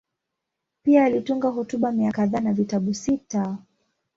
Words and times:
Pia 0.83 1.05
alitunga 1.05 1.47
hotuba 1.49 1.91
mia 1.91 2.11
kadhaa 2.11 2.39
na 2.39 2.53
vitabu 2.53 2.93
sita. 2.93 3.57